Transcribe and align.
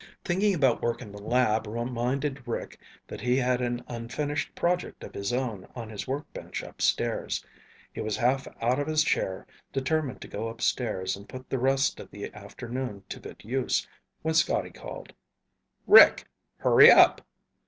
Thinking 0.25 0.55
about 0.55 0.81
work 0.81 0.99
in 1.03 1.11
the 1.11 1.21
lab 1.21 1.67
reminded 1.67 2.47
Rick 2.47 2.79
that 3.07 3.21
he 3.21 3.37
had 3.37 3.61
an 3.61 3.83
unfinished 3.87 4.55
project 4.55 5.03
of 5.03 5.13
his 5.13 5.31
own 5.31 5.67
on 5.75 5.91
his 5.91 6.07
workbench 6.07 6.63
upstairs. 6.63 7.45
He 7.93 8.01
was 8.01 8.17
half 8.17 8.47
out 8.63 8.79
of 8.79 8.87
his 8.87 9.03
chair, 9.03 9.45
determined 9.71 10.19
to 10.21 10.27
go 10.27 10.47
upstairs 10.47 11.15
and 11.15 11.29
put 11.29 11.51
the 11.51 11.59
rest 11.59 11.99
of 11.99 12.09
the 12.09 12.33
afternoon 12.33 13.03
to 13.09 13.19
good 13.19 13.43
use, 13.43 13.87
when 14.23 14.33
Scotty 14.33 14.71
called. 14.71 15.13
"Rick! 15.85 16.25
Hurry 16.57 16.89
up." 16.89 17.21